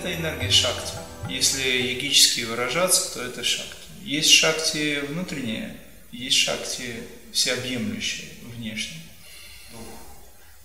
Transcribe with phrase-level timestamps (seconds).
[0.00, 0.94] это энергия шакти.
[1.28, 3.76] Если ягически выражаться, то это шакти.
[4.02, 5.76] Есть шакти внутреннее,
[6.10, 9.02] есть шакти всеобъемлющее, внешнее.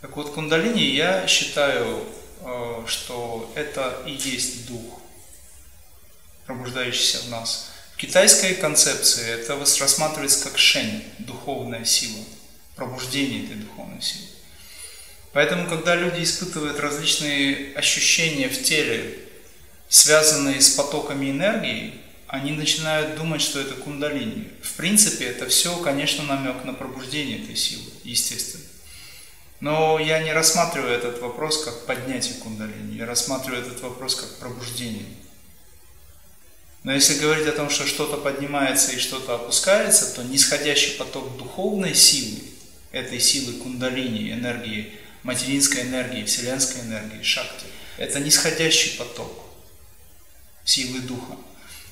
[0.00, 2.06] Так вот, кундалини я считаю,
[2.40, 5.00] э, что это и есть дух,
[6.46, 7.70] пробуждающийся в нас.
[7.94, 12.22] В китайской концепции это рассматривается как шень, духовная сила,
[12.76, 14.26] пробуждение этой духовной силы.
[15.32, 19.23] Поэтому, когда люди испытывают различные ощущения в теле,
[19.88, 21.94] связанные с потоками энергии,
[22.26, 24.48] они начинают думать, что это кундалини.
[24.62, 28.64] В принципе, это все, конечно, намек на пробуждение этой силы, естественно.
[29.60, 35.06] Но я не рассматриваю этот вопрос как поднятие кундалини, я рассматриваю этот вопрос как пробуждение.
[36.82, 41.94] Но если говорить о том, что что-то поднимается и что-то опускается, то нисходящий поток духовной
[41.94, 42.40] силы,
[42.92, 44.92] этой силы кундалини, энергии,
[45.22, 47.66] материнской энергии, вселенской энергии, шакти.
[47.96, 49.43] Это нисходящий поток
[50.64, 51.36] силы духа.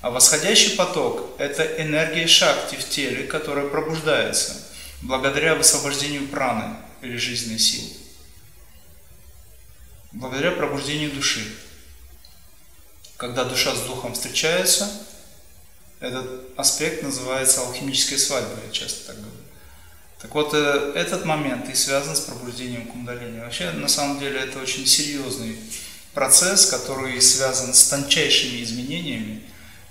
[0.00, 4.56] А восходящий поток– это энергия шакти в теле, которая пробуждается
[5.02, 7.90] благодаря высвобождению праны или жизненной силы.
[10.12, 11.44] Благодаря пробуждению души.
[13.16, 14.90] Когда душа с духом встречается,
[16.00, 19.36] этот аспект называется алхимической свадьбой, я часто так говорю.
[20.20, 23.40] Так вот, э, этот момент и связан с пробуждением кундалини.
[23.40, 25.58] Вообще, на самом деле, это очень серьезный
[26.14, 29.42] процесс, который связан с тончайшими изменениями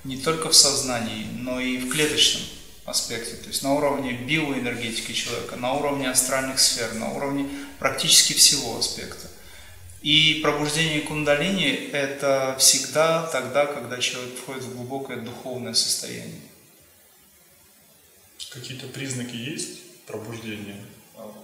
[0.03, 2.43] не только в сознании, но и в клеточном
[2.85, 8.79] аспекте, то есть на уровне биоэнергетики человека, на уровне астральных сфер, на уровне практически всего
[8.79, 9.27] аспекта.
[10.01, 16.41] И пробуждение кундалини– это всегда тогда, когда человек входит в глубокое духовное состояние.
[18.49, 19.79] Какие-то признаки есть?
[20.09, 20.83] пробуждения?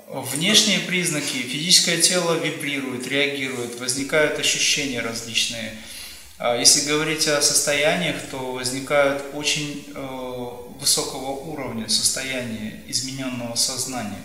[0.08, 1.42] Внешние признаки.
[1.42, 5.78] Физическое тело вибрирует, реагирует, возникают ощущения различные.
[6.38, 10.48] А если говорить о состояниях, то возникают очень э,
[10.80, 14.22] высокого уровня состояния измененного сознания.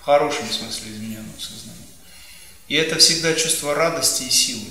[0.00, 1.86] В хорошем смысле измененного сознания.
[2.68, 4.66] И это всегда чувство радости и силы,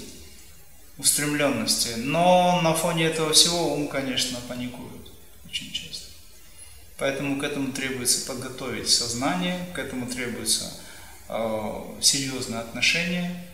[0.97, 1.93] устремленности.
[1.97, 5.11] Но на фоне этого всего ум, конечно, паникует
[5.45, 6.14] очень часто.
[6.97, 10.71] Поэтому к этому требуется подготовить сознание, к этому требуется
[11.27, 13.45] э, серьезное отношение.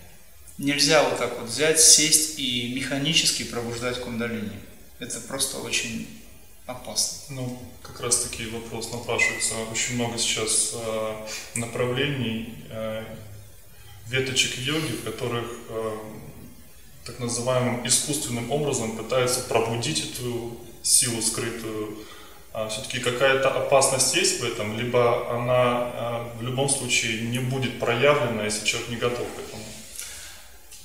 [0.58, 4.60] Нельзя вот так вот взять, сесть и механически пробуждать кундалини.
[5.00, 6.08] Это просто очень
[6.68, 7.36] опасно.
[7.36, 9.56] Ну, как раз таки вопрос напрашивается.
[9.72, 11.26] Очень много сейчас э,
[11.56, 13.04] направлений, э,
[14.08, 15.98] веточек йоги, в которых э,
[17.06, 21.98] так называемым искусственным образом пытаются пробудить эту силу скрытую
[22.70, 28.44] все-таки какая-то опасность есть в этом, либо она а, в любом случае не будет проявлена,
[28.44, 29.64] если человек не готов к этому?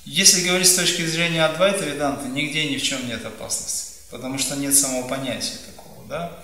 [0.05, 4.55] Если говорить с точки зрения Адвайта Веданты, нигде ни в чем нет опасности, потому что
[4.55, 6.39] нет самого понятия такого, да?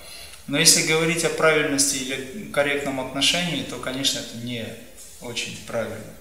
[0.46, 4.66] Но если говорить о правильности или корректном отношении, то, конечно, это не
[5.22, 6.12] очень правильно.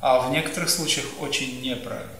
[0.00, 2.12] А в некоторых случаях очень неправильно.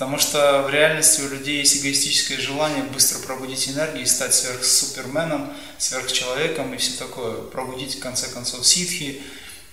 [0.00, 5.52] Потому что в реальности у людей есть эгоистическое желание быстро пробудить энергию и стать сверхсуперменом,
[5.76, 7.34] сверхчеловеком и все такое.
[7.34, 9.20] Пробудить, в конце концов, ситхи.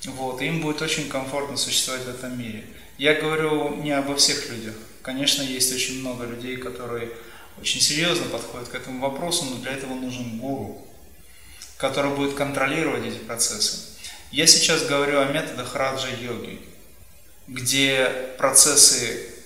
[0.03, 2.65] Вот, и им будет очень комфортно существовать в этом мире.
[2.97, 4.73] Я говорю не обо всех людях.
[5.01, 7.09] Конечно, есть очень много людей, которые
[7.61, 10.85] очень серьезно подходят к этому вопросу, но для этого нужен гуру,
[11.77, 13.77] который будет контролировать эти процессы.
[14.31, 16.59] Я сейчас говорю о методах раджа-йоги,
[17.47, 19.36] где процессы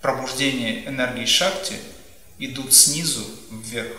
[0.00, 1.74] пробуждения энергии шакти
[2.38, 3.96] идут снизу вверх.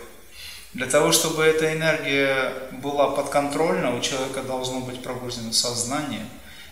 [0.74, 6.26] Для того, чтобы эта энергия была подконтрольна, у человека должно быть пробуждено сознание,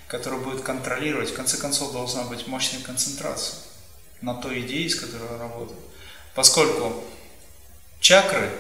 [0.08, 1.30] которое будет контролировать.
[1.30, 3.58] В конце концов, должна быть мощная концентрация
[4.22, 5.80] на той идее, с которой он работает.
[6.34, 7.04] Поскольку
[8.00, 8.50] чакры,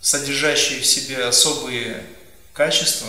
[0.00, 2.04] содержащие в себе особые
[2.52, 3.08] качества,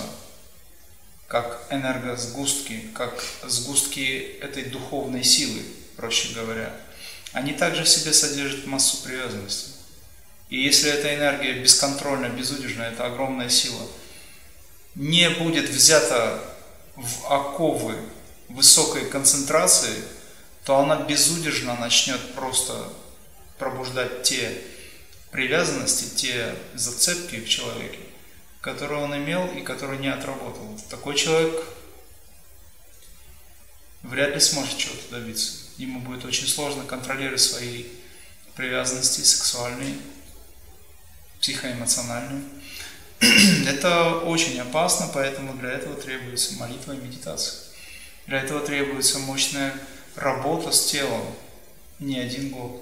[1.28, 5.64] как энергосгустки, как сгустки этой духовной силы,
[5.96, 6.76] проще говоря,
[7.32, 9.72] они также в себе содержат массу привязанности.
[10.50, 13.82] И если эта энергия бесконтрольна, безудержна, это огромная сила,
[14.96, 16.42] не будет взята
[16.96, 17.98] в оковы
[18.48, 20.04] высокой концентрации,
[20.64, 22.90] то она безудержно начнет просто
[23.58, 24.62] пробуждать те
[25.32, 28.00] привязанности, те зацепки в человеке,
[28.62, 30.80] которые он имел и которые не отработал.
[30.90, 31.66] Такой человек
[34.04, 37.86] вряд ли сможет чего-то добиться ему будет очень сложно контролировать свои
[38.56, 39.98] привязанности сексуальные,
[41.39, 42.44] психоэмоциональные.
[43.68, 47.62] Это очень опасно, поэтому для этого требуется молитва и медитация.
[48.27, 49.74] Для этого требуется мощная
[50.16, 51.36] работа с телом,
[52.00, 52.81] не один год.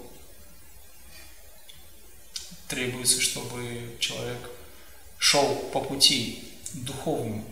[2.67, 4.49] Требуется, чтобы человек
[5.17, 7.45] шел по пути духовному,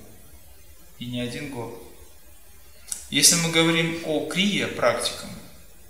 [0.99, 1.90] и не один год.
[3.11, 5.29] Если мы говорим о крия практиках,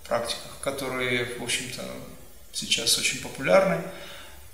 [0.07, 1.83] практиках, которые, в общем-то,
[2.51, 3.79] сейчас очень популярны,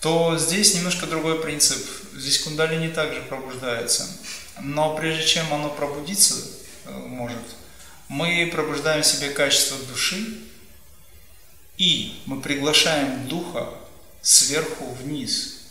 [0.02, 1.80] то здесь немножко другой принцип.
[2.14, 4.06] Здесь кундалини также пробуждается.
[4.62, 6.36] Но прежде чем оно пробудиться
[6.86, 7.42] э, может,
[8.10, 10.40] мы пробуждаем в себе качество души,
[11.78, 13.70] и мы приглашаем духа
[14.22, 15.62] сверху вниз,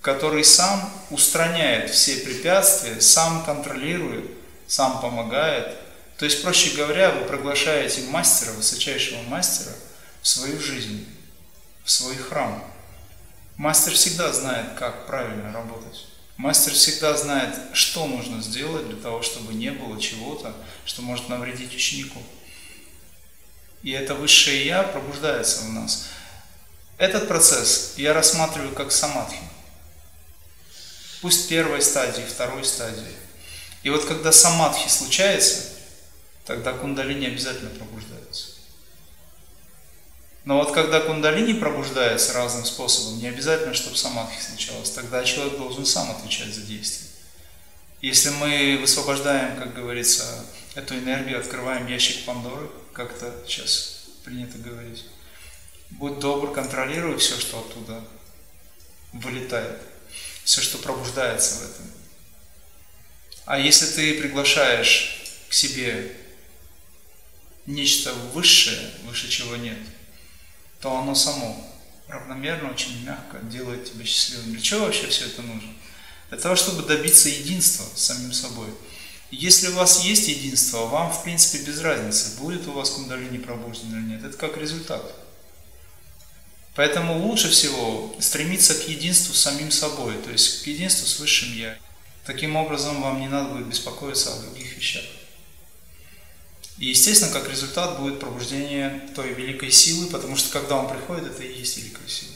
[0.00, 4.35] который сам устраняет все препятствия, сам контролирует,
[4.66, 5.78] сам помогает.
[6.18, 9.72] То есть, проще говоря, вы приглашаете мастера, высочайшего мастера
[10.22, 11.06] в свою жизнь,
[11.84, 12.64] в свой храм.
[13.56, 16.06] Мастер всегда знает, как правильно работать.
[16.36, 20.54] Мастер всегда знает, что нужно сделать для того, чтобы не было чего-то,
[20.84, 22.22] что может навредить ученику.
[23.82, 26.08] И это высшее Я пробуждается в нас.
[26.98, 29.38] Этот процесс я рассматриваю как самадхи.
[31.22, 33.14] Пусть первой стадии, второй стадии.
[33.86, 35.62] И вот когда самадхи случается,
[36.44, 38.48] тогда кундалини обязательно пробуждается.
[40.44, 45.86] Но вот когда кундалини пробуждается разным способом, не обязательно, чтобы самадхи случалось, тогда человек должен
[45.86, 47.10] сам отвечать за действие.
[48.00, 50.24] Если мы высвобождаем, как говорится,
[50.74, 55.04] эту энергию, открываем ящик Пандоры, как это сейчас принято говорить,
[55.90, 58.02] будь добр, контролируй все, что оттуда
[59.12, 59.80] вылетает,
[60.42, 62.05] все, что пробуждается в этом.
[63.46, 66.14] А если ты приглашаешь к себе
[67.64, 69.78] нечто высшее, выше чего нет–
[70.80, 71.56] то оно само
[72.08, 74.52] равномерно, очень мягко делает тебя счастливым.
[74.52, 75.72] Для чего вообще все это нужно?
[76.28, 78.68] Для того, чтобы добиться единства с самим собой.
[79.30, 83.90] Если у вас есть единство, вам в принципе без разницы, будет у вас кундалини пробужден
[83.92, 84.24] или нет.
[84.24, 85.02] Это как результат.
[86.76, 91.52] Поэтому лучше всего стремиться к единству с самим собой, то есть к единству с Высшим
[91.54, 91.76] Я.
[92.26, 95.04] Таким образом, вам не надо будет беспокоиться о других вещах.
[96.78, 101.42] И, естественно, как результат будет пробуждение той великой силы, потому что когда он приходит, это
[101.42, 102.32] и есть великая сила.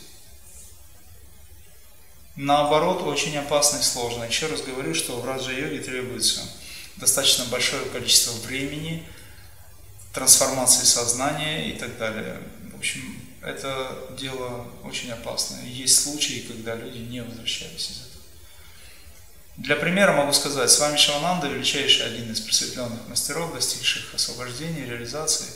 [2.36, 4.24] Наоборот, очень опасно и сложно.
[4.24, 6.40] Еще раз говорю, что в раджа-йоге требуется
[6.96, 9.04] достаточно большое количество времени,
[10.14, 12.40] трансформации сознания и так далее.
[12.72, 15.64] В общем, это дело очень опасное.
[15.64, 18.09] Есть случаи, когда люди не возвращались из этого.
[19.60, 25.48] Для примера могу сказать, с вами Шивананда, величайший один из просветленных мастеров, достигших освобождения, реализации.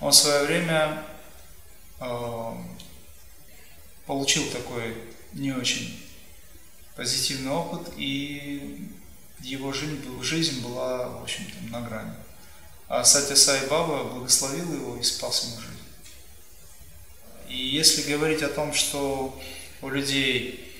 [0.00, 1.04] Он в свое время
[2.00, 2.52] э,
[4.04, 4.96] получил такой
[5.32, 6.04] не очень
[6.96, 8.90] позитивный опыт, и
[9.38, 12.14] его жизнь, жизнь была, в общем-то, на грани.
[12.88, 15.78] А Сатя Сай Баба благословил его и спас ему жизнь.
[17.48, 19.40] И если говорить о том, что
[19.82, 20.71] у людей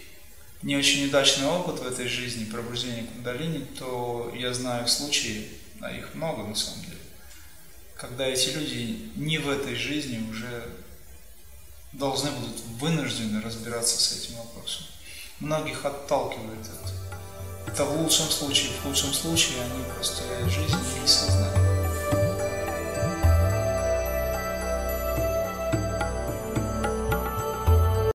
[0.62, 5.48] не очень удачный опыт в этой жизни пробуждения кундалини, то я знаю случаи,
[5.80, 6.98] а их много на самом деле,
[7.96, 10.68] когда эти люди не в этой жизни уже
[11.92, 14.86] должны будут вынуждены разбираться с этим вопросом.
[15.40, 17.70] Многих отталкивает это.
[17.70, 21.71] Это в лучшем случае, в худшем случае они просто жизнь и сознание.